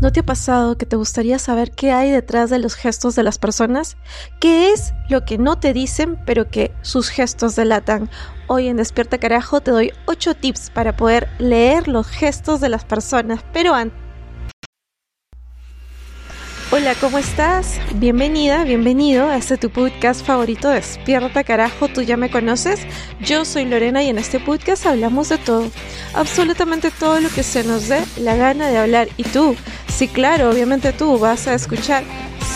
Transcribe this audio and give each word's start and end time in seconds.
¿No 0.00 0.10
te 0.10 0.20
ha 0.20 0.22
pasado 0.22 0.78
que 0.78 0.86
te 0.86 0.96
gustaría 0.96 1.38
saber 1.38 1.72
qué 1.72 1.92
hay 1.92 2.10
detrás 2.10 2.48
de 2.48 2.58
los 2.58 2.74
gestos 2.74 3.14
de 3.16 3.22
las 3.22 3.36
personas? 3.36 3.98
¿Qué 4.40 4.72
es 4.72 4.94
lo 5.10 5.26
que 5.26 5.36
no 5.36 5.58
te 5.58 5.74
dicen 5.74 6.18
pero 6.24 6.48
que 6.48 6.72
sus 6.80 7.10
gestos 7.10 7.54
delatan? 7.54 8.08
Hoy 8.46 8.68
en 8.68 8.78
Despierta 8.78 9.18
Carajo 9.18 9.60
te 9.60 9.72
doy 9.72 9.92
8 10.06 10.36
tips 10.36 10.70
para 10.70 10.96
poder 10.96 11.28
leer 11.38 11.86
los 11.86 12.08
gestos 12.08 12.62
de 12.62 12.70
las 12.70 12.86
personas, 12.86 13.44
pero 13.52 13.74
antes... 13.74 14.00
Hola, 16.72 16.94
¿cómo 17.00 17.18
estás? 17.18 17.80
Bienvenida, 17.96 18.62
bienvenido 18.62 19.28
a 19.28 19.36
este 19.36 19.56
tu 19.56 19.70
podcast 19.70 20.24
favorito 20.24 20.68
Despierta 20.68 21.42
Carajo, 21.42 21.88
tú 21.88 22.00
ya 22.02 22.16
me 22.16 22.30
conoces. 22.30 22.86
Yo 23.20 23.44
soy 23.44 23.64
Lorena 23.64 24.04
y 24.04 24.08
en 24.08 24.18
este 24.18 24.38
podcast 24.38 24.86
hablamos 24.86 25.30
de 25.30 25.38
todo, 25.38 25.68
absolutamente 26.14 26.92
todo 26.92 27.18
lo 27.18 27.28
que 27.28 27.42
se 27.42 27.64
nos 27.64 27.88
dé 27.88 28.04
la 28.20 28.36
gana 28.36 28.68
de 28.68 28.78
hablar. 28.78 29.08
Y 29.16 29.24
tú, 29.24 29.56
Sí, 30.00 30.08
claro, 30.08 30.48
obviamente 30.48 30.94
tú 30.94 31.18
vas 31.18 31.46
a 31.46 31.52
escuchar 31.52 32.04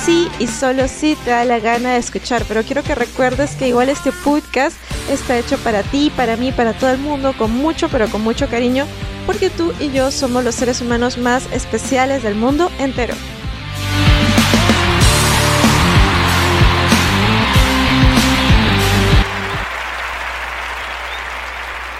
sí 0.02 0.30
y 0.38 0.46
solo 0.46 0.88
sí 0.88 1.14
te 1.26 1.30
da 1.30 1.44
la 1.44 1.58
gana 1.58 1.92
de 1.92 1.98
escuchar, 1.98 2.42
pero 2.48 2.62
quiero 2.62 2.82
que 2.82 2.94
recuerdes 2.94 3.54
que 3.56 3.68
igual 3.68 3.90
este 3.90 4.12
podcast 4.12 4.78
está 5.10 5.36
hecho 5.36 5.58
para 5.58 5.82
ti, 5.82 6.10
para 6.16 6.38
mí, 6.38 6.52
para 6.52 6.72
todo 6.72 6.88
el 6.88 6.96
mundo, 6.96 7.34
con 7.36 7.50
mucho, 7.50 7.90
pero 7.90 8.08
con 8.08 8.22
mucho 8.22 8.48
cariño, 8.48 8.86
porque 9.26 9.50
tú 9.50 9.74
y 9.78 9.90
yo 9.92 10.10
somos 10.10 10.42
los 10.42 10.54
seres 10.54 10.80
humanos 10.80 11.18
más 11.18 11.46
especiales 11.52 12.22
del 12.22 12.34
mundo 12.34 12.70
entero. 12.78 13.12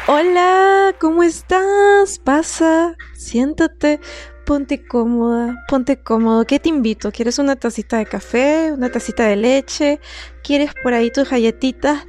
Hola, 0.06 0.95
¿cómo 0.98 1.23
estás? 1.23 2.18
Pasa, 2.18 2.95
siéntate, 3.15 4.01
Ponte 4.44 4.86
cómoda, 4.86 5.64
ponte 5.68 5.96
cómodo. 5.96 6.44
¿Qué 6.44 6.58
te 6.58 6.68
invito? 6.68 7.10
¿Quieres 7.10 7.38
una 7.38 7.56
tacita 7.56 7.96
de 7.96 8.04
café? 8.04 8.73
¿Una 8.73 8.90
tacita 8.90 9.24
de 9.24 9.36
leche? 9.36 10.01
¿Quieres 10.42 10.73
por 10.82 10.92
ahí 10.92 11.10
tus 11.10 11.30
galletitas? 11.30 12.04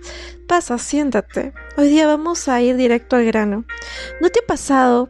Pasa, 0.46 0.78
siéntate. 0.78 1.54
Hoy 1.78 1.88
día 1.88 2.08
vamos 2.08 2.50
a 2.50 2.62
ir 2.62 2.76
directo 2.76 3.16
al 3.16 3.24
grano. 3.24 3.64
¿No 4.20 4.30
te 4.30 4.42
ha 4.42 4.46
pasado 4.46 5.10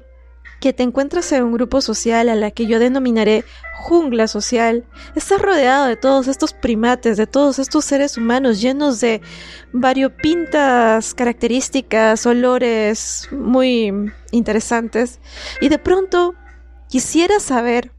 que 0.62 0.72
te 0.72 0.84
encuentras 0.84 1.32
en 1.32 1.46
un 1.46 1.54
grupo 1.54 1.82
social 1.82 2.30
a 2.30 2.36
la 2.36 2.52
que 2.52 2.68
yo 2.68 2.78
denominaré 2.78 3.44
jungla 3.74 4.28
social? 4.28 4.86
Estás 5.16 5.42
rodeado 5.42 5.88
de 5.88 5.96
todos 5.96 6.28
estos 6.28 6.54
primates, 6.54 7.18
de 7.18 7.26
todos 7.26 7.58
estos 7.58 7.86
seres 7.86 8.18
humanos 8.18 8.62
llenos 8.62 9.00
de 9.00 9.22
variopintas 9.74 11.16
características, 11.16 12.24
olores 12.28 13.28
muy 13.32 13.92
interesantes. 14.32 15.20
Y 15.60 15.70
de 15.70 15.80
pronto 15.80 16.36
Quisiera 16.90 17.40
saber 17.40 17.92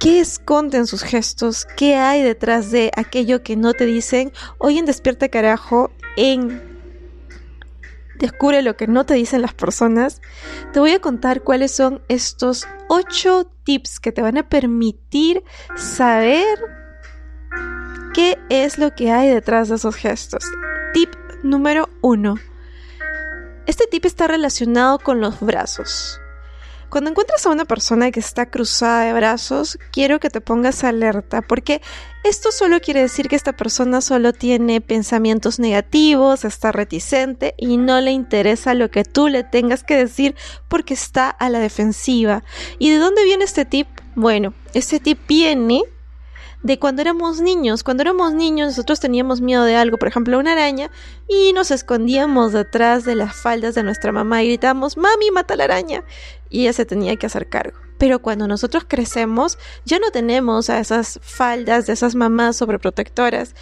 qué 0.00 0.20
esconden 0.20 0.86
sus 0.86 1.02
gestos, 1.02 1.66
qué 1.76 1.96
hay 1.96 2.22
detrás 2.22 2.70
de 2.70 2.90
aquello 2.96 3.42
que 3.42 3.56
no 3.56 3.72
te 3.74 3.86
dicen. 3.86 4.32
Hoy 4.58 4.78
en 4.78 4.86
Despierta 4.86 5.28
Carajo, 5.28 5.90
en 6.16 6.78
Descubre 8.18 8.62
lo 8.62 8.76
que 8.76 8.88
no 8.88 9.06
te 9.06 9.14
dicen 9.14 9.42
las 9.42 9.54
personas, 9.54 10.20
te 10.72 10.80
voy 10.80 10.90
a 10.90 11.00
contar 11.00 11.42
cuáles 11.42 11.70
son 11.70 12.02
estos 12.08 12.66
ocho 12.88 13.48
tips 13.62 14.00
que 14.00 14.10
te 14.10 14.22
van 14.22 14.38
a 14.38 14.48
permitir 14.48 15.44
saber 15.76 16.44
qué 18.14 18.36
es 18.48 18.76
lo 18.78 18.92
que 18.96 19.12
hay 19.12 19.28
detrás 19.28 19.68
de 19.68 19.76
esos 19.76 19.94
gestos. 19.94 20.44
Tip 20.92 21.14
número 21.44 21.88
uno. 22.00 22.34
Este 23.66 23.86
tip 23.86 24.04
está 24.04 24.26
relacionado 24.26 24.98
con 24.98 25.20
los 25.20 25.38
brazos. 25.40 26.18
Cuando 26.90 27.10
encuentras 27.10 27.44
a 27.44 27.50
una 27.50 27.66
persona 27.66 28.10
que 28.10 28.20
está 28.20 28.46
cruzada 28.46 29.04
de 29.04 29.12
brazos, 29.12 29.78
quiero 29.92 30.20
que 30.20 30.30
te 30.30 30.40
pongas 30.40 30.84
alerta, 30.84 31.42
porque 31.42 31.82
esto 32.24 32.50
solo 32.50 32.80
quiere 32.80 33.02
decir 33.02 33.28
que 33.28 33.36
esta 33.36 33.52
persona 33.52 34.00
solo 34.00 34.32
tiene 34.32 34.80
pensamientos 34.80 35.58
negativos, 35.58 36.46
está 36.46 36.72
reticente 36.72 37.54
y 37.58 37.76
no 37.76 38.00
le 38.00 38.12
interesa 38.12 38.72
lo 38.72 38.90
que 38.90 39.04
tú 39.04 39.28
le 39.28 39.44
tengas 39.44 39.84
que 39.84 39.96
decir 39.96 40.34
porque 40.68 40.94
está 40.94 41.28
a 41.28 41.50
la 41.50 41.58
defensiva. 41.58 42.42
¿Y 42.78 42.90
de 42.90 42.96
dónde 42.96 43.22
viene 43.24 43.44
este 43.44 43.66
tip? 43.66 43.86
Bueno, 44.14 44.54
este 44.72 44.98
tip 44.98 45.18
viene 45.28 45.82
de 46.62 46.78
cuando 46.78 47.02
éramos 47.02 47.40
niños. 47.40 47.82
Cuando 47.82 48.02
éramos 48.02 48.32
niños 48.32 48.68
nosotros 48.68 49.00
teníamos 49.00 49.40
miedo 49.40 49.64
de 49.64 49.76
algo, 49.76 49.98
por 49.98 50.08
ejemplo 50.08 50.38
una 50.38 50.52
araña, 50.52 50.90
y 51.28 51.52
nos 51.52 51.70
escondíamos 51.70 52.52
detrás 52.52 53.04
de 53.04 53.14
las 53.14 53.36
faldas 53.36 53.74
de 53.74 53.82
nuestra 53.82 54.12
mamá 54.12 54.42
y 54.42 54.48
gritábamos, 54.48 54.96
mami, 54.96 55.30
mata 55.30 55.56
la 55.56 55.64
araña. 55.64 56.04
Y 56.50 56.62
ella 56.62 56.72
se 56.72 56.86
tenía 56.86 57.16
que 57.16 57.26
hacer 57.26 57.48
cargo. 57.48 57.78
Pero 57.98 58.20
cuando 58.20 58.46
nosotros 58.46 58.84
crecemos, 58.86 59.58
ya 59.84 59.98
no 59.98 60.10
tenemos 60.10 60.70
a 60.70 60.78
esas 60.78 61.18
faldas 61.22 61.86
de 61.86 61.92
esas 61.92 62.14
mamás 62.14 62.56
sobreprotectoras, 62.56 63.54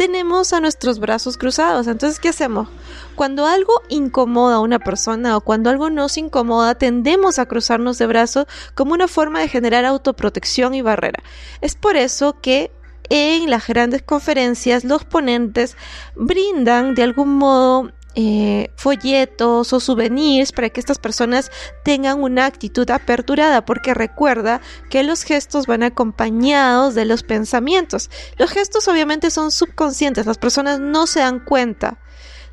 tenemos 0.00 0.54
a 0.54 0.60
nuestros 0.60 0.98
brazos 0.98 1.36
cruzados. 1.36 1.86
Entonces, 1.86 2.18
¿qué 2.18 2.30
hacemos? 2.30 2.70
Cuando 3.16 3.44
algo 3.44 3.82
incomoda 3.90 4.54
a 4.54 4.60
una 4.60 4.78
persona 4.78 5.36
o 5.36 5.42
cuando 5.42 5.68
algo 5.68 5.90
nos 5.90 6.16
incomoda, 6.16 6.74
tendemos 6.74 7.38
a 7.38 7.44
cruzarnos 7.44 7.98
de 7.98 8.06
brazos 8.06 8.46
como 8.74 8.94
una 8.94 9.08
forma 9.08 9.40
de 9.40 9.48
generar 9.48 9.84
autoprotección 9.84 10.72
y 10.72 10.80
barrera. 10.80 11.22
Es 11.60 11.74
por 11.74 11.96
eso 11.96 12.40
que 12.40 12.72
en 13.10 13.50
las 13.50 13.66
grandes 13.66 14.00
conferencias 14.00 14.84
los 14.84 15.04
ponentes 15.04 15.76
brindan 16.14 16.94
de 16.94 17.02
algún 17.02 17.36
modo 17.36 17.92
eh, 18.14 18.70
folletos 18.76 19.72
o 19.72 19.80
souvenirs 19.80 20.52
para 20.52 20.68
que 20.70 20.80
estas 20.80 20.98
personas 20.98 21.50
tengan 21.84 22.22
una 22.22 22.46
actitud 22.46 22.90
aperturada, 22.90 23.64
porque 23.64 23.94
recuerda 23.94 24.60
que 24.88 25.02
los 25.02 25.22
gestos 25.22 25.66
van 25.66 25.82
acompañados 25.82 26.94
de 26.94 27.04
los 27.04 27.22
pensamientos. 27.22 28.10
Los 28.36 28.50
gestos 28.50 28.88
obviamente 28.88 29.30
son 29.30 29.52
subconscientes, 29.52 30.26
las 30.26 30.38
personas 30.38 30.80
no 30.80 31.06
se 31.06 31.20
dan 31.20 31.40
cuenta 31.40 31.98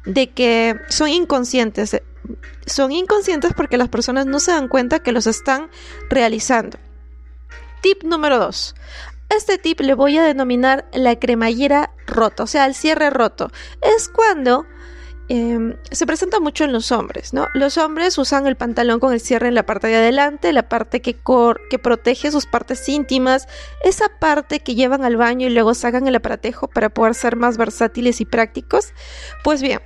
de 0.06 0.30
que 0.30 0.76
son 0.90 1.10
inconscientes. 1.10 2.02
Son 2.66 2.92
inconscientes 2.92 3.54
porque 3.56 3.78
las 3.78 3.90
personas 3.90 4.26
no 4.26 4.40
se 4.40 4.52
dan 4.52 4.68
cuenta 4.68 5.00
que 5.00 5.12
los 5.12 5.28
están 5.28 5.70
realizando. 6.10 6.78
Tip 7.82 8.04
número 8.04 8.38
2. 8.38 8.76
Este 9.30 9.58
tip 9.58 9.82
le 9.82 9.94
voy 9.94 10.18
a 10.18 10.24
denominar 10.24 10.88
la 10.94 11.18
cremallera 11.18 11.92
rota, 12.06 12.44
o 12.44 12.48
sea, 12.48 12.66
el 12.66 12.76
cierre 12.76 13.10
roto. 13.10 13.52
Es 13.82 14.08
cuando 14.08 14.66
Em, 15.30 15.76
se 15.92 16.06
presenta 16.06 16.40
mucho 16.40 16.64
en 16.64 16.72
los 16.72 16.94
hombres, 16.94 17.34
¿no? 17.34 17.48
Los 17.54 17.78
hombres 17.78 18.18
usan 18.18 18.48
el 18.48 18.56
pantalón 18.56 19.02
con 19.02 19.12
el 19.12 19.20
cierre 19.20 19.50
en 19.50 19.56
la 19.56 19.66
parte 19.66 19.88
de 19.88 19.98
adelante, 19.98 20.54
la 20.54 20.70
parte 20.70 21.02
que, 21.02 21.18
que 21.70 21.80
protege 21.80 22.32
sus 22.32 22.46
partes 22.46 22.88
íntimas, 22.88 23.48
esa 23.84 24.06
parte 24.20 24.62
que 24.62 24.76
llevan 24.76 25.04
al 25.04 25.18
baño 25.18 25.48
y 25.48 25.50
luego 25.50 25.74
sacan 25.74 26.08
el 26.08 26.16
aparatejo 26.16 26.70
para 26.70 26.90
poder 26.90 27.14
ser 27.14 27.36
más 27.36 27.58
versátiles 27.58 28.22
y 28.22 28.26
prácticos. 28.26 28.94
Pues 29.44 29.62
bien, 29.62 29.82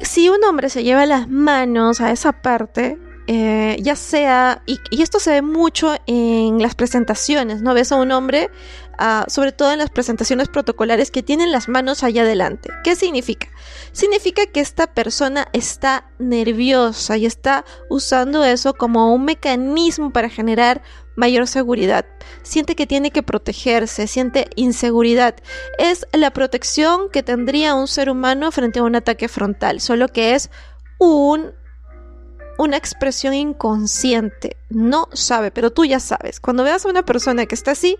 si 0.00 0.30
un 0.30 0.42
hombre 0.44 0.70
se 0.70 0.82
lleva 0.82 1.04
las 1.04 1.28
manos 1.28 2.00
a 2.00 2.10
esa 2.10 2.32
parte, 2.32 2.98
eh, 3.30 3.76
ya 3.82 3.94
sea, 3.94 4.62
y, 4.64 4.80
esto 5.02 5.20
se 5.20 5.32
ve 5.32 5.42
mucho 5.42 5.94
en 6.06 6.62
las 6.62 6.74
presentaciones, 6.74 7.60
¿no? 7.60 7.74
Ves 7.74 7.92
a 7.92 7.96
un 7.96 8.10
hombre, 8.10 8.50
ah, 8.96 9.26
sobre 9.28 9.52
todo 9.52 9.70
en 9.70 9.78
las 9.80 9.90
presentaciones 9.90 10.48
protocolares, 10.48 11.10
que 11.10 11.22
tienen 11.22 11.52
las 11.52 11.68
manos 11.68 12.02
allá 12.02 12.22
adelante. 12.22 12.70
¿Qué 12.84 12.96
significa? 12.96 13.48
Significa 13.92 14.46
que 14.46 14.60
esta 14.60 14.86
persona 14.94 15.46
está 15.52 16.10
nerviosa 16.18 17.18
y 17.18 17.26
está 17.26 17.66
usando 17.90 18.44
eso 18.44 18.72
como 18.72 19.12
un 19.12 19.26
mecanismo 19.26 20.10
para 20.10 20.30
generar 20.30 20.80
mayor 21.14 21.46
seguridad. 21.46 22.06
Siente 22.42 22.76
que 22.76 22.86
tiene 22.86 23.10
que 23.10 23.22
protegerse, 23.22 24.06
siente 24.06 24.46
inseguridad. 24.56 25.36
Es 25.76 26.06
la 26.14 26.30
protección 26.30 27.10
que 27.10 27.22
tendría 27.22 27.74
un 27.74 27.88
ser 27.88 28.08
humano 28.08 28.50
frente 28.52 28.78
a 28.78 28.84
un 28.84 28.96
ataque 28.96 29.28
frontal, 29.28 29.82
solo 29.82 30.08
que 30.08 30.34
es 30.34 30.48
un 30.98 31.52
una 32.58 32.76
expresión 32.76 33.32
inconsciente. 33.32 34.56
No 34.68 35.08
sabe, 35.12 35.50
pero 35.50 35.72
tú 35.72 35.84
ya 35.84 36.00
sabes. 36.00 36.40
Cuando 36.40 36.64
veas 36.64 36.84
a 36.84 36.90
una 36.90 37.04
persona 37.04 37.46
que 37.46 37.54
está 37.54 37.70
así, 37.70 37.96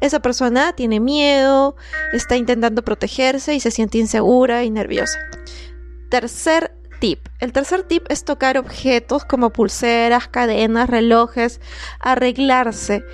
esa 0.00 0.20
persona 0.20 0.72
tiene 0.72 1.00
miedo, 1.00 1.76
está 2.12 2.36
intentando 2.36 2.82
protegerse 2.82 3.54
y 3.54 3.60
se 3.60 3.70
siente 3.70 3.98
insegura 3.98 4.64
y 4.64 4.70
nerviosa. 4.70 5.18
Tercer 6.08 6.72
tip. 7.00 7.26
El 7.40 7.52
tercer 7.52 7.82
tip 7.82 8.06
es 8.08 8.24
tocar 8.24 8.56
objetos 8.58 9.24
como 9.24 9.50
pulseras, 9.50 10.28
cadenas, 10.28 10.88
relojes, 10.88 11.60
arreglarse. 12.00 13.04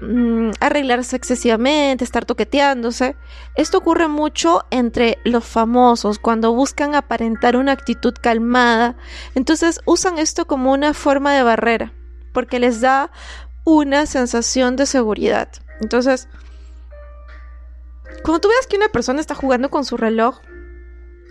Mm, 0.00 0.50
arreglarse 0.60 1.16
excesivamente, 1.16 2.04
estar 2.04 2.24
toqueteándose. 2.24 3.16
Esto 3.54 3.78
ocurre 3.78 4.08
mucho 4.08 4.64
entre 4.70 5.18
los 5.24 5.44
famosos 5.44 6.18
cuando 6.18 6.52
buscan 6.52 6.94
aparentar 6.94 7.56
una 7.56 7.72
actitud 7.72 8.14
calmada. 8.20 8.96
Entonces 9.34 9.80
usan 9.86 10.18
esto 10.18 10.46
como 10.46 10.72
una 10.72 10.92
forma 10.92 11.32
de 11.32 11.42
barrera 11.42 11.92
porque 12.36 12.58
les 12.58 12.82
da 12.82 13.10
una 13.64 14.04
sensación 14.04 14.76
de 14.76 14.84
seguridad. 14.84 15.48
Entonces, 15.80 16.28
cuando 18.22 18.40
tú 18.40 18.48
veas 18.48 18.66
que 18.66 18.76
una 18.76 18.88
persona 18.88 19.22
está 19.22 19.34
jugando 19.34 19.70
con 19.70 19.86
su 19.86 19.96
reloj, 19.96 20.40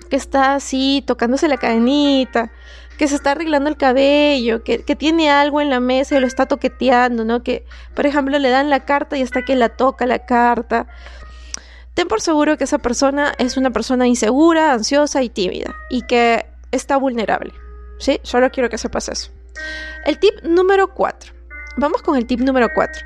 que 0.10 0.16
está 0.16 0.56
así 0.56 1.04
tocándose 1.06 1.48
la 1.48 1.58
cadenita, 1.58 2.52
que 2.98 3.08
se 3.08 3.16
está 3.16 3.32
arreglando 3.32 3.70
el 3.70 3.78
cabello, 3.78 4.64
que, 4.64 4.84
que, 4.84 4.96
tiene 4.96 5.30
algo 5.30 5.62
en 5.62 5.70
la 5.70 5.80
mesa 5.80 6.16
y 6.16 6.20
lo 6.20 6.28
está 6.28 6.46
toqueteando, 6.46 7.26
¿no? 7.26 7.44
Que, 7.44 7.66
por 7.94 8.06
ejemplo, 8.06 8.40
le 8.40 8.50
dan 8.50 8.70
la 8.70 8.86
carta 8.86 9.18
y 9.18 9.22
hasta 9.22 9.44
que 9.44 9.56
la 9.56 9.70
toca 9.70 10.06
la 10.06 10.20
carta. 10.20 10.88
Ten 11.94 12.08
por 12.08 12.22
seguro 12.22 12.58
que 12.58 12.66
esa 12.66 12.78
persona 12.78 13.34
es 13.38 13.58
una 13.58 13.72
persona 13.72 14.06
insegura, 14.06 14.74
ansiosa 14.74 15.24
y 15.24 15.30
tímida 15.30 15.76
y 15.90 16.02
que 16.04 16.46
está 16.72 16.98
vulnerable. 16.98 17.54
¿Sí? 18.00 18.20
Solo 18.24 18.52
quiero 18.52 18.70
que 18.70 18.78
sepas 18.78 19.08
eso. 19.10 19.32
El 20.06 20.20
tip 20.20 20.42
número 20.44 20.94
4. 20.94 21.34
Vamos 21.78 22.02
con 22.02 22.18
el 22.18 22.26
tip 22.26 22.42
número 22.42 22.70
4. 22.74 23.02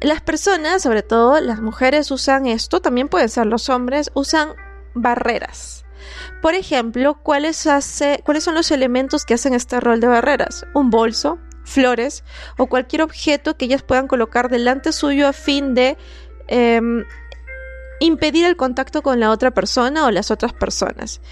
Las 0.00 0.20
personas, 0.20 0.82
sobre 0.82 1.02
todo 1.02 1.40
las 1.40 1.60
mujeres, 1.60 2.10
usan 2.10 2.46
esto, 2.46 2.80
también 2.80 3.08
pueden 3.08 3.28
ser 3.28 3.46
los 3.46 3.68
hombres, 3.68 4.10
usan 4.14 4.54
barreras. 4.94 5.83
Por 6.44 6.54
ejemplo, 6.54 7.14
¿cuáles, 7.22 7.66
¿cuáles 8.22 8.44
son 8.44 8.54
los 8.54 8.70
elementos 8.70 9.24
que 9.24 9.32
hacen 9.32 9.54
este 9.54 9.80
rol 9.80 10.00
de 10.00 10.08
barreras? 10.08 10.66
Un 10.74 10.90
bolso, 10.90 11.38
flores 11.64 12.22
o 12.58 12.66
cualquier 12.66 13.00
objeto 13.00 13.56
que 13.56 13.64
ellas 13.64 13.82
puedan 13.82 14.08
colocar 14.08 14.50
delante 14.50 14.92
suyo 14.92 15.26
a 15.26 15.32
fin 15.32 15.72
de 15.72 15.96
em, 16.48 17.06
impedir 17.98 18.44
el 18.44 18.56
contacto 18.56 19.00
con 19.00 19.20
la 19.20 19.30
otra 19.30 19.52
persona 19.52 20.04
o 20.04 20.10
las 20.10 20.30
otras 20.30 20.52
personas. 20.52 21.22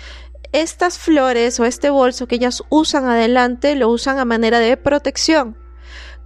Estas 0.53 0.97
flores 0.97 1.61
o 1.61 1.67
este 1.67 1.91
bolso 1.91 2.27
que 2.27 2.37
ellas 2.37 2.63
usan 2.71 3.05
adelante 3.05 3.77
lo 3.77 3.91
usan 3.91 4.19
a 4.19 4.25
manera 4.25 4.61
de 4.61 4.79
protección, 4.79 5.59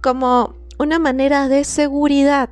como 0.01 0.55
una 0.79 0.97
manera 0.97 1.49
de 1.49 1.65
seguridad 1.65 2.51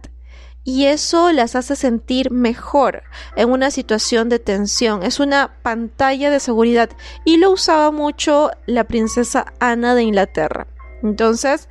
y 0.66 0.88
eso 0.88 1.32
las 1.32 1.56
hace 1.56 1.76
sentir 1.76 2.32
mejor 2.32 3.04
en 3.38 3.52
una 3.52 3.72
situación 3.72 4.28
de 4.28 4.40
tensión. 4.40 5.04
Es 5.04 5.20
una 5.20 5.60
pantalla 5.62 6.32
de 6.32 6.40
seguridad 6.42 6.90
y 7.24 7.38
lo 7.38 7.52
usaba 7.52 7.92
mucho 7.92 8.50
la 8.66 8.84
princesa 8.84 9.54
Ana 9.60 9.94
de 9.94 10.02
Inglaterra. 10.02 10.68
Entonces, 11.04 11.70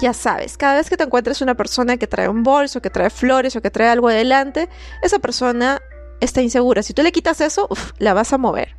ya 0.00 0.12
sabes, 0.12 0.58
cada 0.58 0.74
vez 0.74 0.90
que 0.90 0.96
te 0.96 1.04
encuentres 1.04 1.40
una 1.40 1.54
persona 1.54 1.96
que 1.96 2.08
trae 2.08 2.28
un 2.28 2.42
bolso, 2.42 2.82
que 2.82 2.90
trae 2.90 3.10
flores 3.10 3.54
o 3.54 3.62
que 3.62 3.70
trae 3.70 3.88
algo 3.88 4.08
adelante, 4.08 4.68
esa 5.02 5.20
persona 5.20 5.80
está 6.20 6.42
insegura. 6.42 6.82
Si 6.82 6.92
tú 6.92 7.02
le 7.02 7.12
quitas 7.12 7.40
eso, 7.40 7.68
la 7.98 8.12
vas 8.12 8.32
a 8.32 8.38
mover. 8.38 8.76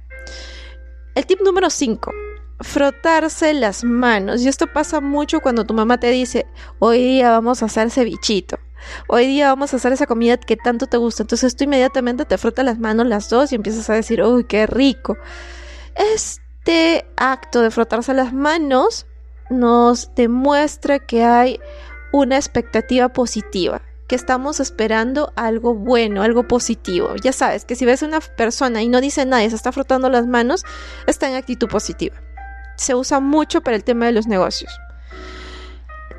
El 1.16 1.26
tip 1.26 1.40
número 1.42 1.70
5 1.70 2.12
frotarse 2.60 3.54
las 3.54 3.84
manos. 3.84 4.42
Y 4.42 4.48
esto 4.48 4.68
pasa 4.68 5.00
mucho 5.02 5.40
cuando 5.42 5.66
tu 5.66 5.74
mamá 5.74 6.00
te 6.00 6.10
dice, 6.10 6.48
hoy 6.80 7.00
día 7.00 7.32
vamos 7.32 7.62
a 7.62 7.68
hacer 7.68 7.92
cevichito. 7.92 8.58
Hoy 9.08 9.28
día 9.28 9.48
vamos 9.48 9.74
a 9.74 9.78
hacer 9.78 9.94
esa 9.94 10.06
comida 10.06 10.38
que 10.38 10.56
tanto 10.56 10.88
te 10.88 10.98
gusta. 10.98 11.24
Entonces 11.24 11.56
tú 11.56 11.64
inmediatamente 11.64 12.26
te 12.26 12.38
frotas 12.38 12.66
las 12.66 12.80
manos 12.80 13.08
las 13.08 13.30
dos 13.30 13.52
y 13.52 13.56
empiezas 13.56 13.90
a 13.90 13.94
decir, 13.94 14.22
uy, 14.22 14.46
qué 14.46 14.68
rico. 14.68 15.18
Este 15.96 17.06
acto 17.16 17.62
de 17.62 17.72
frotarse 17.72 18.14
las 18.14 18.34
manos 18.34 19.06
nos 19.50 20.14
demuestra 20.16 21.00
que 21.00 21.24
hay 21.24 21.60
una 22.12 22.36
expectativa 22.36 23.10
positiva, 23.10 23.82
que 24.08 24.16
estamos 24.16 24.60
esperando 24.60 25.32
algo 25.36 25.74
bueno, 25.74 26.22
algo 26.22 26.48
positivo. 26.48 27.16
Ya 27.16 27.32
sabes 27.32 27.66
que 27.66 27.76
si 27.76 27.86
ves 27.86 28.04
a 28.04 28.08
una 28.08 28.20
persona 28.20 28.82
y 28.82 28.90
no 28.90 29.02
dice 29.02 29.26
nada 29.26 29.44
y 29.44 29.50
se 29.50 29.56
está 29.56 29.72
frotando 29.72 30.10
las 30.10 30.28
manos, 30.28 30.64
está 31.08 31.30
en 31.30 31.36
actitud 31.36 31.68
positiva 31.68 32.18
se 32.78 32.96
usa 32.96 33.20
mucho 33.20 33.62
para 33.62 33.76
el 33.76 33.84
tema 33.84 34.06
de 34.06 34.14
los 34.14 34.28
negocios. 34.28 34.72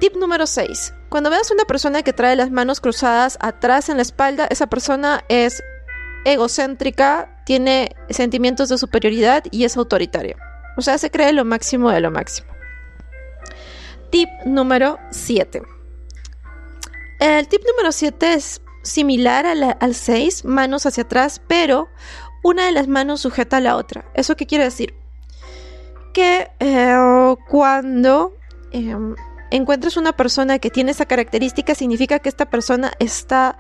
Tip 0.01 0.17
número 0.17 0.47
6. 0.47 0.95
Cuando 1.09 1.31
veas 1.31 1.51
una 1.51 1.65
persona 1.65 2.03
que 2.03 2.13
trae 2.13 2.37
las 2.37 2.51
manos 2.51 2.81
cruzadas 2.81 3.37
atrás 3.41 3.89
en 3.89 3.97
la 3.97 4.03
espalda, 4.03 4.47
esa 4.51 4.69
persona 4.69 5.25
es 5.29 5.63
egocéntrica, 6.25 7.43
tiene 7.45 7.97
sentimientos 8.11 8.69
de 8.69 8.79
superioridad 8.79 9.45
y 9.51 9.65
es 9.65 9.77
autoritaria. 9.77 10.37
O 10.77 10.83
sea, 10.83 10.99
se 10.99 11.11
cree 11.11 11.33
lo 11.33 11.45
máximo 11.45 11.91
de 11.91 12.01
lo 12.01 12.11
máximo. 12.11 12.49
Tip 14.11 14.29
número 14.45 14.99
7. 15.11 15.63
El 17.21 17.49
tip 17.49 17.63
número 17.67 17.91
7 17.91 18.35
es 18.35 18.63
similar 18.83 19.47
al 19.47 19.95
6, 19.95 20.45
manos 20.45 20.87
hacia 20.87 21.03
atrás, 21.03 21.43
pero 21.49 21.89
una 22.45 22.67
de 22.67 22.73
las 22.73 22.87
manos 22.87 23.21
sujeta 23.21 23.57
a 23.57 23.61
la 23.61 23.77
otra. 23.77 24.05
¿Eso 24.15 24.37
qué 24.37 24.47
quiere 24.47 24.65
decir? 24.65 24.95
que 26.19 26.51
eh, 26.59 27.37
cuando 27.49 28.35
em, 28.73 29.15
encuentres 29.51 29.97
una 29.97 30.13
persona 30.13 30.59
que 30.59 30.71
tiene 30.71 30.91
esa 30.91 31.07
característica, 31.07 31.75
significa 31.75 32.19
que 32.19 32.29
esta 32.29 32.51
persona 32.51 32.93
está 32.99 33.57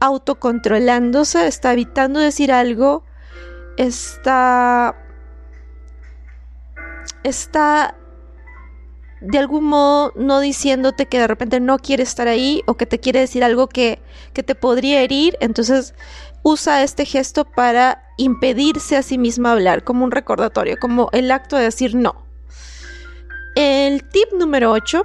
autocontrolándose, 0.00 1.46
está 1.46 1.72
evitando 1.72 2.20
decir 2.20 2.52
algo, 2.52 3.04
está. 3.76 4.96
está 7.22 7.96
de 9.20 9.38
algún 9.38 9.64
modo 9.64 10.12
no 10.16 10.40
diciéndote 10.40 11.06
que 11.06 11.18
de 11.18 11.26
repente 11.26 11.58
no 11.58 11.78
quiere 11.78 12.02
estar 12.02 12.28
ahí 12.28 12.62
o 12.66 12.74
que 12.74 12.84
te 12.84 13.00
quiere 13.00 13.20
decir 13.20 13.42
algo 13.42 13.68
que, 13.68 14.02
que 14.34 14.42
te 14.42 14.54
podría 14.54 15.00
herir, 15.00 15.38
entonces 15.40 15.94
usa 16.42 16.82
este 16.82 17.06
gesto 17.06 17.46
para 17.46 18.04
impedirse 18.18 18.98
a 18.98 19.02
sí 19.02 19.16
misma 19.16 19.52
hablar, 19.52 19.82
como 19.82 20.04
un 20.04 20.10
recordatorio, 20.10 20.76
como 20.78 21.08
el 21.12 21.30
acto 21.30 21.56
de 21.56 21.64
decir 21.64 21.94
no. 21.94 22.26
El 23.56 24.06
tip 24.10 24.32
número 24.38 24.72
8 24.72 25.04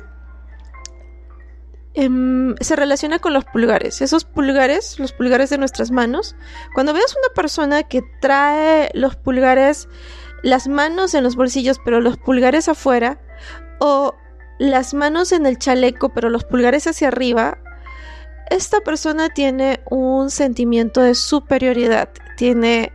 em, 1.93 2.55
se 2.61 2.75
relaciona 2.75 3.19
con 3.19 3.33
los 3.33 3.45
pulgares. 3.45 4.01
Esos 4.01 4.25
pulgares, 4.25 4.99
los 4.99 5.11
pulgares 5.13 5.49
de 5.49 5.57
nuestras 5.57 5.91
manos. 5.91 6.35
Cuando 6.73 6.93
veas 6.93 7.15
una 7.15 7.33
persona 7.33 7.83
que 7.83 8.01
trae 8.21 8.89
los 8.93 9.15
pulgares, 9.15 9.87
las 10.43 10.67
manos 10.67 11.13
en 11.13 11.23
los 11.23 11.35
bolsillos, 11.35 11.79
pero 11.83 12.01
los 12.01 12.17
pulgares 12.17 12.69
afuera, 12.69 13.19
o 13.79 14.15
las 14.59 14.93
manos 14.93 15.31
en 15.31 15.45
el 15.45 15.57
chaleco, 15.57 16.09
pero 16.09 16.29
los 16.29 16.43
pulgares 16.43 16.85
hacia 16.87 17.07
arriba, 17.07 17.57
esta 18.49 18.81
persona 18.81 19.29
tiene 19.29 19.79
un 19.89 20.29
sentimiento 20.29 21.01
de 21.01 21.15
superioridad, 21.15 22.09
tiene 22.35 22.91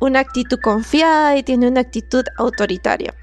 una 0.00 0.20
actitud 0.20 0.58
confiada 0.60 1.36
y 1.36 1.42
tiene 1.42 1.68
una 1.68 1.80
actitud 1.80 2.24
autoritaria. 2.36 3.14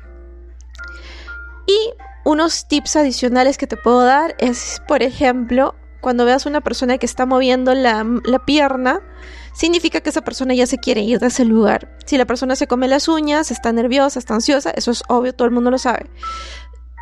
Y 1.68 1.94
unos 2.30 2.68
tips 2.68 2.96
adicionales 2.96 3.58
que 3.58 3.66
te 3.66 3.76
puedo 3.76 4.04
dar 4.04 4.36
es, 4.38 4.84
por 4.88 5.02
ejemplo, 5.02 5.74
cuando 6.00 6.26
veas 6.26 6.46
una 6.46 6.62
persona 6.62 7.00
que 7.00 7.08
está 7.08 7.26
moviendo 7.26 7.74
la, 7.74 8.06
la, 8.24 8.46
pierna, 8.46 9.02
significa 9.54 10.02
que 10.02 10.12
esa 10.12 10.22
persona 10.22 10.54
ya 10.54 10.68
se 10.68 10.78
quiere 10.78 11.02
ir 11.02 11.18
de 11.20 11.28
ese 11.28 11.44
lugar. 11.44 11.98
Si 12.06 12.20
la 12.20 12.26
persona 12.26 12.56
se 12.56 12.68
come 12.68 12.88
las 12.88 13.08
uñas, 13.08 13.50
está 13.50 13.72
nerviosa, 13.72 14.20
está 14.20 14.36
ansiosa, 14.36 14.70
eso 14.70 14.92
es 14.92 15.02
obvio, 15.08 15.34
todo 15.34 15.48
el 15.48 15.54
mundo 15.56 15.72
lo 15.72 15.80
sabe. 15.80 16.06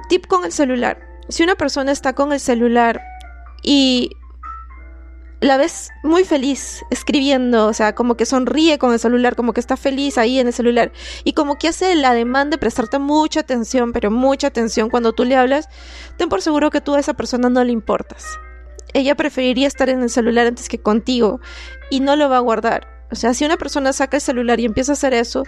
Tip 0.08 0.28
con 0.28 0.46
el 0.46 0.54
celular. 0.54 0.98
Si 1.28 1.44
una 1.44 1.56
persona 1.56 1.92
está 1.92 2.14
con 2.14 2.32
el 2.32 2.40
celular 2.40 3.02
y 3.62 4.12
la 5.40 5.58
ves 5.58 5.90
muy 6.04 6.24
feliz 6.24 6.84
escribiendo, 6.90 7.68
o 7.68 7.74
sea, 7.74 7.94
como 7.94 8.18
que 8.18 8.26
sonríe 8.26 8.80
con 8.80 8.94
el 8.94 9.00
celular, 9.00 9.36
como 9.36 9.54
que 9.54 9.60
está 9.60 9.78
feliz 9.78 10.18
ahí 10.18 10.40
en 10.40 10.48
el 10.48 10.54
celular 10.54 10.92
y 11.24 11.34
como 11.34 11.58
que 11.58 11.68
hace 11.68 11.96
la 11.96 12.14
demanda 12.14 12.56
de 12.56 12.58
prestarte 12.58 12.98
mucha 12.98 13.42
atención, 13.42 13.94
pero 13.94 14.10
mucha 14.10 14.48
atención 14.48 14.90
cuando 14.90 15.14
tú 15.14 15.26
le 15.26 15.36
hablas, 15.36 15.70
ten 16.18 16.30
por 16.30 16.42
seguro 16.42 16.72
que 16.72 16.82
tú 16.82 16.96
a 16.96 17.00
esa 17.00 17.14
persona 17.14 17.50
no 17.50 17.64
le 17.64 17.72
importas. 17.72 18.26
Ella 18.94 19.16
preferiría 19.16 19.68
estar 19.68 19.90
en 19.90 20.02
el 20.02 20.10
celular 20.10 20.48
antes 20.48 20.70
que 20.70 20.80
contigo 20.80 21.40
y 21.92 22.00
no 22.00 22.16
lo 22.16 22.30
va 22.30 22.38
a 22.38 22.42
guardar. 22.42 22.88
O 23.12 23.16
sea, 23.16 23.34
si 23.34 23.46
una 23.46 23.58
persona 23.58 23.94
saca 23.94 24.18
el 24.18 24.22
celular 24.22 24.60
y 24.60 24.66
empieza 24.66 24.92
a 24.92 24.94
hacer 24.94 25.14
eso, 25.14 25.44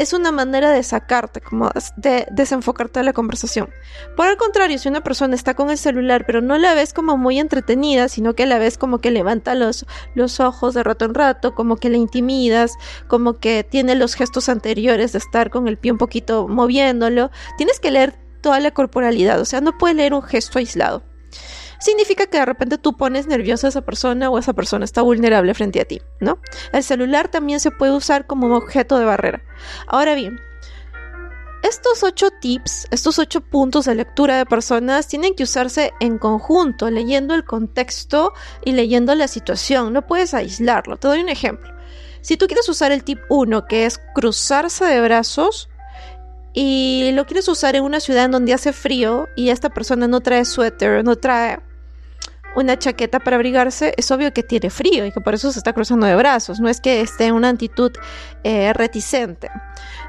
es 0.00 0.14
una 0.14 0.32
manera 0.32 0.70
de 0.70 0.82
sacarte, 0.82 1.42
como 1.42 1.70
de 1.96 2.26
desenfocarte 2.30 3.00
de 3.00 3.04
la 3.04 3.12
conversación. 3.12 3.68
Por 4.16 4.28
el 4.28 4.38
contrario, 4.38 4.78
si 4.78 4.88
una 4.88 5.02
persona 5.02 5.34
está 5.34 5.52
con 5.52 5.68
el 5.68 5.76
celular, 5.76 6.24
pero 6.26 6.40
no 6.40 6.56
la 6.56 6.72
ves 6.72 6.94
como 6.94 7.18
muy 7.18 7.38
entretenida, 7.38 8.08
sino 8.08 8.34
que 8.34 8.46
la 8.46 8.58
ves 8.58 8.78
como 8.78 9.00
que 9.00 9.10
levanta 9.10 9.54
los, 9.54 9.84
los 10.14 10.40
ojos 10.40 10.72
de 10.72 10.82
rato 10.82 11.04
en 11.04 11.12
rato, 11.12 11.54
como 11.54 11.76
que 11.76 11.90
le 11.90 11.98
intimidas, 11.98 12.72
como 13.08 13.40
que 13.40 13.62
tiene 13.62 13.94
los 13.94 14.14
gestos 14.14 14.48
anteriores 14.48 15.12
de 15.12 15.18
estar 15.18 15.50
con 15.50 15.68
el 15.68 15.76
pie 15.76 15.92
un 15.92 15.98
poquito 15.98 16.48
moviéndolo, 16.48 17.30
tienes 17.58 17.78
que 17.78 17.90
leer 17.90 18.14
toda 18.40 18.58
la 18.58 18.70
corporalidad, 18.70 19.38
o 19.38 19.44
sea, 19.44 19.60
no 19.60 19.76
puedes 19.76 19.98
leer 19.98 20.14
un 20.14 20.22
gesto 20.22 20.58
aislado 20.58 21.02
significa 21.80 22.26
que 22.26 22.38
de 22.38 22.46
repente 22.46 22.78
tú 22.78 22.96
pones 22.96 23.26
nerviosa 23.26 23.66
a 23.66 23.70
esa 23.70 23.80
persona 23.80 24.30
o 24.30 24.38
esa 24.38 24.52
persona 24.52 24.84
está 24.84 25.02
vulnerable 25.02 25.54
frente 25.54 25.80
a 25.80 25.84
ti, 25.84 26.00
¿no? 26.20 26.38
El 26.72 26.84
celular 26.84 27.28
también 27.28 27.58
se 27.58 27.70
puede 27.70 27.92
usar 27.92 28.26
como 28.26 28.46
un 28.46 28.52
objeto 28.52 28.98
de 28.98 29.04
barrera. 29.04 29.42
Ahora 29.88 30.14
bien, 30.14 30.38
estos 31.62 32.02
ocho 32.02 32.30
tips, 32.40 32.86
estos 32.90 33.18
ocho 33.18 33.40
puntos 33.40 33.84
de 33.84 33.94
lectura 33.94 34.36
de 34.38 34.46
personas 34.46 35.08
tienen 35.08 35.34
que 35.34 35.42
usarse 35.42 35.92
en 36.00 36.18
conjunto, 36.18 36.90
leyendo 36.90 37.34
el 37.34 37.44
contexto 37.44 38.32
y 38.64 38.72
leyendo 38.72 39.14
la 39.14 39.28
situación. 39.28 39.92
No 39.92 40.06
puedes 40.06 40.32
aislarlo. 40.32 40.96
Te 40.96 41.08
doy 41.08 41.20
un 41.20 41.28
ejemplo. 41.28 41.70
Si 42.22 42.36
tú 42.36 42.46
quieres 42.46 42.68
usar 42.68 42.92
el 42.92 43.04
tip 43.04 43.20
1, 43.28 43.66
que 43.66 43.86
es 43.86 44.00
cruzarse 44.14 44.84
de 44.84 45.00
brazos, 45.00 45.68
y 46.52 47.10
lo 47.12 47.26
quieres 47.26 47.48
usar 47.48 47.76
en 47.76 47.84
una 47.84 48.00
ciudad 48.00 48.24
en 48.24 48.32
donde 48.32 48.52
hace 48.52 48.72
frío 48.72 49.28
y 49.36 49.50
esta 49.50 49.70
persona 49.70 50.08
no 50.08 50.20
trae 50.20 50.44
suéter, 50.44 51.04
no 51.04 51.16
trae 51.16 51.60
una 52.56 52.78
chaqueta 52.78 53.20
para 53.20 53.36
abrigarse, 53.36 53.94
es 53.96 54.10
obvio 54.10 54.32
que 54.32 54.42
tiene 54.42 54.70
frío 54.70 55.06
y 55.06 55.12
que 55.12 55.20
por 55.20 55.34
eso 55.34 55.52
se 55.52 55.58
está 55.58 55.72
cruzando 55.72 56.06
de 56.06 56.16
brazos, 56.16 56.60
no 56.60 56.68
es 56.68 56.80
que 56.80 57.00
esté 57.00 57.26
en 57.26 57.34
una 57.34 57.48
actitud 57.48 57.92
eh, 58.44 58.72
reticente. 58.72 59.50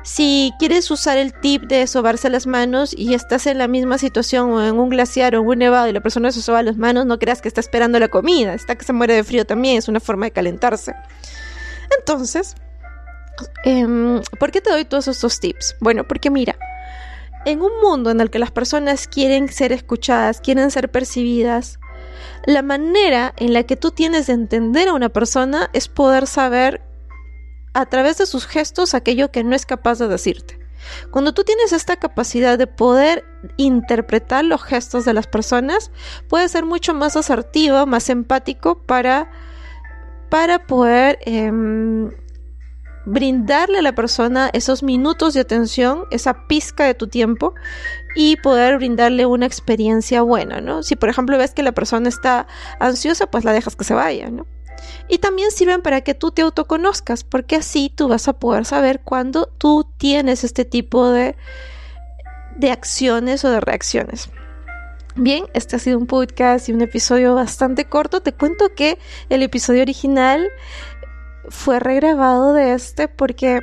Si 0.04 0.52
quieres 0.58 0.90
usar 0.90 1.18
el 1.18 1.34
tip 1.34 1.64
de 1.64 1.86
sobarse 1.86 2.30
las 2.30 2.48
manos 2.48 2.96
y 2.98 3.14
estás 3.14 3.46
en 3.46 3.60
la 3.60 3.68
misma 3.68 3.98
situación 3.98 4.52
o 4.52 4.66
en 4.66 4.80
un 4.80 4.90
glaciar 4.90 5.36
o 5.36 5.42
en 5.42 5.48
un 5.48 5.60
nevado 5.60 5.88
y 5.88 5.94
la 5.94 6.02
persona 6.02 6.32
se 6.32 6.42
soba 6.42 6.64
las 6.64 6.78
manos, 6.78 7.06
no 7.06 7.20
creas 7.20 7.42
que 7.42 7.48
está 7.48 7.62
esperando 7.62 8.00
la 8.00 8.08
comida, 8.08 8.54
está 8.54 8.76
que 8.76 8.86
se 8.86 8.94
muere 8.94 9.14
de 9.14 9.24
frío 9.24 9.46
también, 9.46 9.78
es 9.78 9.88
una 9.88 10.00
forma 10.00 10.26
de 10.26 10.32
calentarse. 10.32 10.96
Entonces, 12.00 12.56
em, 13.64 14.22
¿por 14.40 14.52
qué 14.52 14.62
te 14.62 14.72
doy 14.72 14.86
todos 14.86 15.08
estos 15.08 15.40
tips? 15.40 15.76
Bueno, 15.80 16.08
porque 16.08 16.32
mira, 16.32 16.56
en 17.46 17.62
un 17.62 17.72
mundo 17.82 18.12
en 18.12 18.22
el 18.22 18.30
que 18.30 18.40
las 18.40 18.52
personas 18.52 19.08
quieren 19.08 19.50
ser 19.50 19.72
escuchadas, 19.72 20.42
quieren 20.42 20.72
ser 20.72 20.90
percibidas, 20.90 21.80
la 22.46 22.62
manera 22.62 23.34
en 23.38 23.54
la 23.54 23.64
que 23.64 23.76
tú 23.76 23.92
tienes 23.92 24.28
de 24.28 24.34
entender 24.34 24.88
a 24.88 24.94
una 24.94 25.10
persona 25.10 25.70
es 25.74 25.88
poder 25.88 26.28
saber 26.28 26.82
a 27.74 27.86
través 27.86 28.18
de 28.18 28.26
sus 28.26 28.46
gestos 28.46 28.94
aquello 28.94 29.32
que 29.32 29.44
no 29.44 29.56
es 29.56 29.66
capaz 29.66 30.00
de 30.00 30.08
decirte. 30.08 30.60
Cuando 31.12 31.34
tú 31.34 31.44
tienes 31.44 31.74
esta 31.74 31.98
capacidad 31.98 32.58
de 32.58 32.68
poder 32.68 33.24
interpretar 33.58 34.44
los 34.46 34.64
gestos 34.64 35.06
de 35.06 35.14
las 35.14 35.28
personas, 35.28 35.92
puedes 36.28 36.52
ser 36.52 36.66
mucho 36.66 36.94
más 36.94 37.16
asertivo, 37.16 37.86
más 37.86 38.10
empático 38.10 38.82
para, 38.84 39.32
para 40.30 40.66
poder 40.66 41.20
em, 41.22 42.12
brindarle 43.06 43.80
a 43.80 43.82
la 43.82 43.94
persona 43.94 44.50
esos 44.54 44.84
minutos 44.84 45.34
de 45.34 45.42
atención, 45.42 46.06
esa 46.12 46.48
pizca 46.48 46.86
de 46.86 46.94
tu 46.94 47.08
tiempo 47.08 47.54
y 48.16 48.36
poder 48.38 48.78
brindarle 48.78 49.26
una 49.26 49.46
experiencia 49.46 50.22
buena, 50.22 50.62
¿no? 50.62 50.84
Si 50.84 50.96
por 50.96 51.10
ejemplo 51.10 51.38
ves 51.38 51.54
que 51.54 51.64
la 51.64 51.72
persona 51.72 52.10
está 52.10 52.48
ansiosa, 52.80 53.28
pues 53.28 53.44
la 53.44 53.54
dejas 53.54 53.76
que 53.76 53.84
se 53.84 53.94
vaya, 53.94 54.30
¿no? 54.30 54.46
Y 55.08 55.20
también 55.20 55.52
sirven 55.52 55.82
para 55.82 56.02
que 56.02 56.14
tú 56.14 56.32
te 56.32 56.42
autoconozcas, 56.42 57.24
porque 57.24 57.58
así 57.58 57.92
tú 57.94 58.08
vas 58.08 58.28
a 58.28 58.34
poder 58.34 58.66
saber 58.66 59.02
cuando 59.02 59.46
tú 59.46 59.88
tienes 59.98 60.44
este 60.44 60.66
tipo 60.66 61.10
de, 61.10 61.36
de 62.58 62.72
acciones 62.72 63.44
o 63.46 63.50
de 63.50 63.60
reacciones. 63.60 64.30
Bien, 65.16 65.46
este 65.54 65.76
ha 65.76 65.80
sido 65.80 65.98
un 65.98 66.08
podcast 66.08 66.70
y 66.70 66.72
un 66.72 66.82
episodio 66.82 67.36
bastante 67.36 67.86
corto. 67.86 68.22
Te 68.22 68.34
cuento 68.34 68.74
que 68.74 68.98
el 69.30 69.44
episodio 69.44 69.82
original 69.82 70.50
fue 71.50 71.80
regrabado 71.80 72.54
de 72.54 72.74
este 72.74 73.08
porque, 73.10 73.62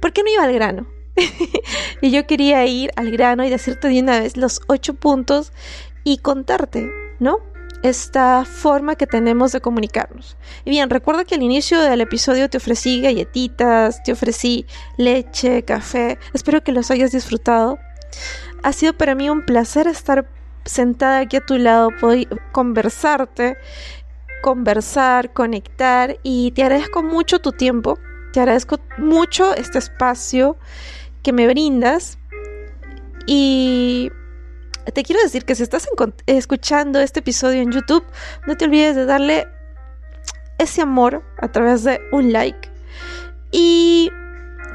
porque 0.00 0.22
no 0.22 0.30
iba 0.30 0.44
al 0.44 0.54
grano. 0.54 0.97
y 2.00 2.10
yo 2.10 2.26
quería 2.26 2.64
ir 2.66 2.90
al 2.96 3.10
grano 3.10 3.44
y 3.44 3.50
decirte 3.50 3.88
de 3.88 4.00
una 4.00 4.20
vez 4.20 4.36
los 4.36 4.60
ocho 4.66 4.94
puntos 4.94 5.52
y 6.04 6.18
contarte, 6.18 6.90
¿no? 7.18 7.38
Esta 7.82 8.44
forma 8.44 8.96
que 8.96 9.06
tenemos 9.06 9.52
de 9.52 9.60
comunicarnos. 9.60 10.36
Y 10.64 10.70
bien, 10.70 10.90
recuerda 10.90 11.24
que 11.24 11.36
al 11.36 11.42
inicio 11.42 11.80
del 11.80 12.00
episodio 12.00 12.50
te 12.50 12.58
ofrecí 12.58 13.00
galletitas, 13.00 14.02
te 14.02 14.12
ofrecí 14.12 14.66
leche, 14.96 15.62
café. 15.62 16.18
Espero 16.32 16.62
que 16.64 16.72
los 16.72 16.90
hayas 16.90 17.12
disfrutado. 17.12 17.78
Ha 18.64 18.72
sido 18.72 18.94
para 18.94 19.14
mí 19.14 19.30
un 19.30 19.44
placer 19.44 19.86
estar 19.86 20.28
sentada 20.64 21.20
aquí 21.20 21.36
a 21.36 21.46
tu 21.46 21.56
lado, 21.56 21.90
poder 22.00 22.26
conversarte 22.52 23.56
conversar, 24.40 25.32
conectar 25.32 26.18
y 26.22 26.52
te 26.52 26.62
agradezco 26.62 27.02
mucho 27.02 27.38
tu 27.40 27.52
tiempo, 27.52 27.98
te 28.32 28.40
agradezco 28.40 28.78
mucho 28.98 29.54
este 29.54 29.78
espacio 29.78 30.56
que 31.22 31.32
me 31.32 31.46
brindas 31.46 32.18
y 33.26 34.10
te 34.94 35.02
quiero 35.02 35.22
decir 35.22 35.44
que 35.44 35.54
si 35.54 35.62
estás 35.62 35.86
escuchando 36.26 37.00
este 37.00 37.20
episodio 37.20 37.60
en 37.60 37.72
YouTube, 37.72 38.04
no 38.46 38.56
te 38.56 38.64
olvides 38.64 38.96
de 38.96 39.04
darle 39.04 39.46
ese 40.58 40.82
amor 40.82 41.22
a 41.38 41.48
través 41.48 41.84
de 41.84 42.00
un 42.10 42.32
like 42.32 42.70
y 43.50 44.10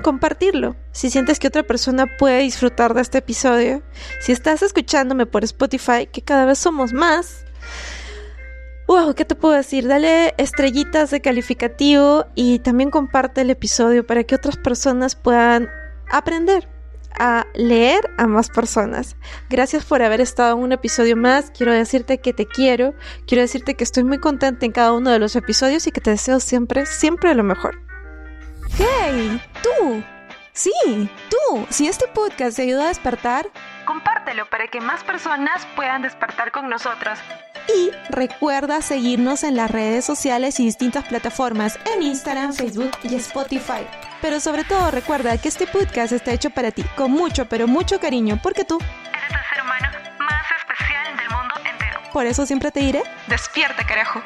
compartirlo. 0.04 0.76
Si 0.92 1.10
sientes 1.10 1.40
que 1.40 1.48
otra 1.48 1.64
persona 1.64 2.06
puede 2.18 2.40
disfrutar 2.40 2.94
de 2.94 3.02
este 3.02 3.20
episodio, 3.20 3.82
si 4.20 4.32
estás 4.32 4.62
escuchándome 4.62 5.26
por 5.26 5.44
Spotify, 5.44 6.08
que 6.12 6.22
cada 6.22 6.46
vez 6.46 6.60
somos 6.60 6.94
más, 6.94 7.46
Wow, 8.86 9.16
¿qué 9.16 9.24
te 9.24 9.34
puedo 9.34 9.56
decir? 9.56 9.88
Dale 9.88 10.34
estrellitas 10.38 11.10
de 11.10 11.22
calificativo 11.22 12.26
y 12.36 12.60
también 12.60 12.92
comparte 12.92 13.40
el 13.42 13.50
episodio 13.50 14.06
para 14.06 14.26
que 14.26 14.36
otras 14.36 14.58
personas 14.58 15.16
puedan 15.16 15.70
aprender 16.12 16.70
a 17.18 17.46
leer 17.54 18.02
a 18.18 18.28
más 18.28 18.50
personas. 18.50 19.16
Gracias 19.50 19.86
por 19.86 20.02
haber 20.02 20.22
estado 20.22 20.58
en 20.58 20.64
un 20.64 20.72
episodio 20.72 21.16
más. 21.16 21.52
Quiero 21.52 21.72
decirte 21.72 22.20
que 22.20 22.34
te 22.34 22.46
quiero. 22.46 22.94
Quiero 23.28 23.42
decirte 23.42 23.76
que 23.76 23.84
estoy 23.84 24.04
muy 24.04 24.20
contenta 24.20 24.66
en 24.66 24.72
cada 24.72 24.94
uno 24.94 25.12
de 25.12 25.20
los 25.20 25.36
episodios 25.36 25.86
y 25.88 25.92
que 25.92 26.02
te 26.02 26.12
deseo 26.12 26.40
siempre, 26.40 26.86
siempre 26.86 27.34
lo 27.36 27.44
mejor. 27.44 27.80
¡Hey! 28.78 29.42
¡Tú! 29.62 30.04
Sí, 30.54 30.72
tú. 31.30 31.66
Si 31.70 31.88
este 31.88 32.08
podcast 32.08 32.58
te 32.58 32.62
ayuda 32.62 32.86
a 32.86 32.88
despertar, 32.90 33.48
compártelo 33.86 34.48
para 34.50 34.68
que 34.68 34.80
más 34.82 35.04
personas 35.04 35.68
puedan 35.76 36.04
despertar 36.04 36.52
con 36.52 36.70
nosotros. 36.70 37.18
Y 37.76 37.92
recuerda 38.10 38.82
seguirnos 38.82 39.44
en 39.44 39.56
las 39.56 39.72
redes 39.72 40.06
sociales 40.06 40.60
y 40.60 40.66
distintas 40.66 41.06
plataformas 41.06 41.80
en 41.96 42.04
Instagram, 42.04 42.54
Facebook 42.54 42.92
y 43.04 43.16
Spotify. 43.16 43.88
Pero 44.24 44.40
sobre 44.40 44.64
todo 44.64 44.90
recuerda 44.90 45.38
que 45.38 45.50
este 45.50 45.68
podcast 45.68 46.14
está 46.14 46.32
hecho 46.32 46.50
para 46.50 46.72
ti, 46.72 46.82
con 46.96 47.12
mucho, 47.12 47.44
pero 47.50 47.68
mucho 47.68 48.00
cariño, 48.00 48.40
porque 48.42 48.64
tú 48.64 48.80
eres 48.80 49.30
el 49.30 49.50
ser 49.54 49.62
humano 49.62 49.90
más 50.18 50.46
especial 50.62 51.18
del 51.18 51.30
mundo 51.30 51.54
entero. 51.70 52.00
Por 52.14 52.26
eso 52.26 52.46
siempre 52.46 52.72
te 52.72 52.80
diré, 52.80 53.04
despierta 53.28 53.86
carajo. 53.86 54.24